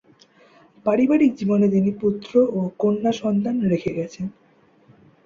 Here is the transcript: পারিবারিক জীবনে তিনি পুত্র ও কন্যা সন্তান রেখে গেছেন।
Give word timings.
পারিবারিক 0.85 1.31
জীবনে 1.35 1.67
তিনি 1.69 1.91
পুত্র 2.01 2.31
ও 2.51 2.59
কন্যা 2.77 3.11
সন্তান 3.21 3.55
রেখে 3.71 3.91
গেছেন। 3.93 4.27